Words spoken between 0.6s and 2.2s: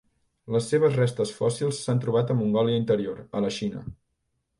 seves restes fòssils s'han